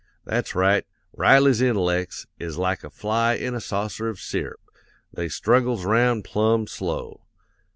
[0.25, 0.83] That's right;
[1.15, 4.61] Riley's intellects, is like a fly in a saucer of syrup,
[5.13, 7.21] they struggles 'round plumb slow.